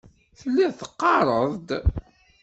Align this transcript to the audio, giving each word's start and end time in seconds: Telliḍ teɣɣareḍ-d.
Telliḍ 0.39 0.71
teɣɣareḍ-d. 0.79 1.69